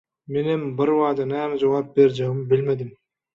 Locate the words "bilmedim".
2.55-2.91